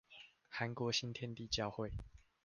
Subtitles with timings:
[0.51, 1.93] 韓國新天地教會